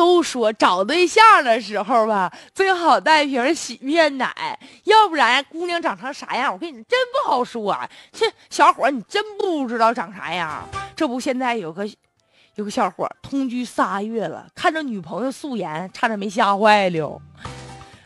[0.00, 7.78] 都说找对象的时候吧，最好带瓶洗面奶，要不然姑娘长成啥样，我跟你真不好说。
[8.10, 10.66] 这小伙你真不知道长啥样。
[10.96, 11.86] 这不，现在有个
[12.54, 17.20] 有个小伙同居仨月了，看着女朋友素颜，差点没吓坏了。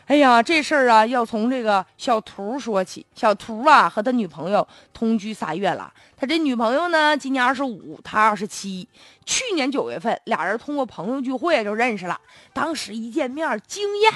[0.07, 3.03] 哎呀，这事儿啊，要从这个小图说起。
[3.15, 5.91] 小图啊，和他女朋友同居仨月了。
[6.15, 8.87] 他这女朋友呢，今年二十五，他二十七。
[9.25, 12.19] 去年九月份，俩人通过朋友聚会就认识了。
[12.53, 14.13] 当时一见面惊艳，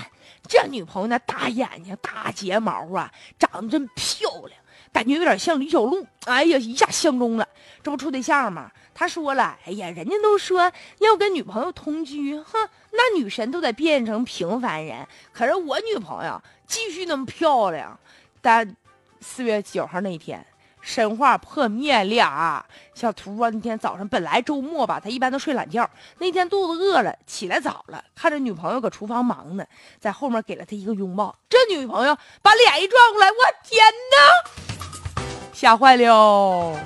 [0.47, 4.51] 这女朋友那大眼睛、大睫毛啊，长得真漂亮，
[4.93, 6.05] 感觉有点像李小璐。
[6.25, 7.47] 哎呀，一下相中了。
[7.81, 8.69] 这不处对象吗？
[8.99, 15.07] 他说了，哎呀，人家都说要跟女朋友同居，哼，那女神都得变成平凡人。
[15.31, 17.97] 可是我女朋友继续那么漂亮。
[18.41, 18.75] 但
[19.21, 20.45] 四月九号那天，
[20.81, 22.65] 神话破灭了。
[22.93, 25.89] 小图啊，那天早上本来周末吧，他一般都睡懒觉。
[26.17, 29.65] 那天肚子饿了，起来早了，看着女朋友搁厨房忙呢，
[30.01, 31.33] 在后面给了他一个拥抱。
[31.47, 36.77] 这女朋友把脸一转过来，我天哪，吓坏了。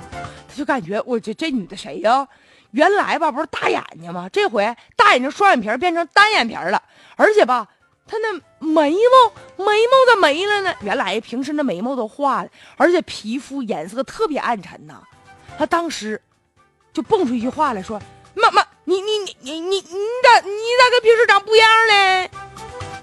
[0.54, 2.26] 就感觉我这这女的谁呀？
[2.70, 4.28] 原来吧不是大眼睛吗？
[4.32, 6.82] 这回大眼睛双眼皮变成单眼皮了，
[7.16, 7.68] 而且吧，
[8.06, 10.74] 她那眉毛眉毛咋没了呢？
[10.80, 15.00] 原来平时那眉毛都画的，而且皮肤颜色特别暗沉呐。
[15.56, 16.20] 她当时
[16.92, 18.00] 就蹦出一句话来说
[18.34, 19.82] ：“妈妈，你你你你你你
[20.22, 22.30] 咋你咋跟平时长不一样嘞？”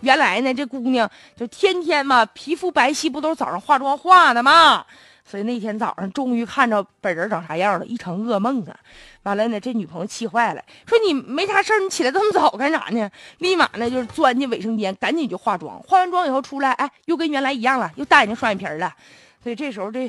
[0.01, 4.85] 原来呢，这姑娘就天天嘛，皮肤白皙不都是早上化妆化的吗？
[5.31, 8.77] 所以那天早上终于看着本人长啥样了，一场噩梦啊！
[9.23, 13.09] 完了呢，这女朋友气坏了，说你没啥事儿，你起来这么早干啥呢？
[13.37, 15.79] 立马呢就是钻进卫生间，赶紧就化妆。
[15.83, 18.93] 化完妆以后出来，哎，又跟原来一样了，又大眼睛双眼皮了。
[19.41, 20.05] 所以这时候这，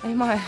[0.00, 0.42] 哎呀妈呀，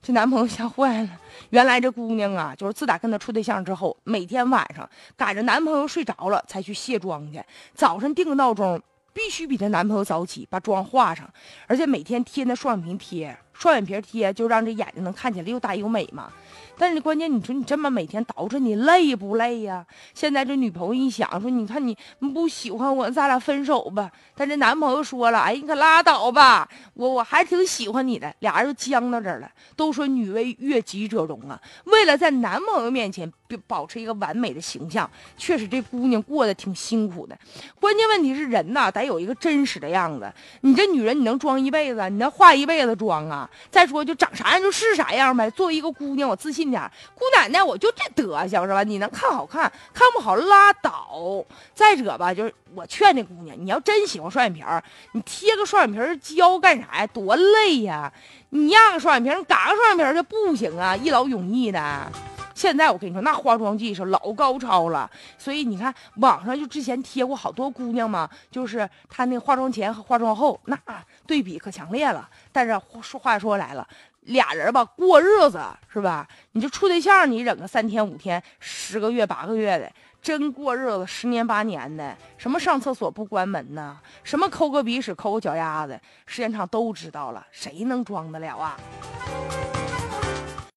[0.00, 1.08] 这男朋友吓坏了。
[1.48, 7.42] 原来这姑娘啊，就是自打跟他处对象之后，每天晚上赶着男朋友睡着了才去卸妆去，
[7.74, 8.80] 早上定个闹钟。
[9.12, 11.28] 必须比她男朋友早起，把妆化上，
[11.66, 16.32] 而且每天贴那双眼皮贴，双眼皮贴就让这眼睛能看起来又大又美嘛。
[16.78, 19.84] 但是关键，你说你这么每天捯饬，你累不累呀？
[20.14, 21.94] 现在这女朋友一想说，你看你
[22.32, 24.10] 不喜欢我，咱俩分手吧。
[24.34, 28.34] 但这男朋友说了，哎，你可拉倒吧，我我还挺喜欢你的。
[28.38, 29.50] 俩人就僵到这儿了。
[29.76, 33.30] 都说女为悦己者容啊，为了在男朋友面前
[33.66, 37.36] 保持一个完美的形象，确实这姑娘过得挺辛苦的。
[37.78, 40.32] 关键问题是人呐，得有一个真实的样子。
[40.62, 42.08] 你这女人，你能装一辈子？
[42.08, 43.49] 你能化一辈子妆啊？
[43.70, 45.50] 再说，就长啥样就是啥样呗。
[45.50, 46.70] 作为一个姑娘，我自信。
[46.70, 46.80] 点
[47.14, 48.82] 姑奶奶，我就这德行是吧？
[48.84, 51.44] 你能看好看，看不好拉倒。
[51.74, 57.06] 再者吧，就是我劝这姑娘，你要真喜欢双眼皮儿，你贴个双眼皮儿胶干啥呀？
[57.08, 58.12] 多累呀！
[58.50, 62.12] 你压个双眼皮儿，嘎个双眼皮儿就不行啊，一劳永逸的。
[62.60, 70.78] 现在我跟你说，那化妆技术老高超了，所以你看网上就之前贴过好多姑娘嘛，就是她那化妆前和化妆后那
[71.26, 72.28] 对比可强烈了。
[72.52, 73.88] 但是说话说来了。
[74.24, 75.58] 俩人吧过日子
[75.90, 76.28] 是吧？
[76.52, 79.90] 你就处对象，你忍个三天五天、十个月八个月的，
[80.20, 83.98] 真过日子十年八年的，什么上厕所不关门呢？
[84.22, 88.76] 什么抠个鼻屎、抠个脚丫子，时间长都知道了，谁能装得了啊？